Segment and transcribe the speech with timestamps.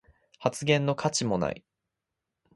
[0.39, 1.63] 発言の価値もない